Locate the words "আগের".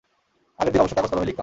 0.59-0.71